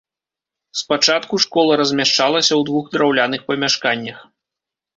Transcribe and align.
Спачатку 0.79 1.33
школа 1.45 1.77
размяшчалася 1.83 2.53
ў 2.55 2.61
двух 2.73 2.85
драўляных 2.97 3.41
памяшканнях. 3.53 4.17